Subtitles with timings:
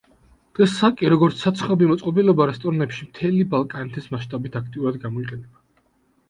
[0.59, 5.65] დღეს საკი როგორც საცხობი მოწყობილობა რესტორნებში მთელი ბალკანეთის მაშტაბით აქტიურად გამოიყენება.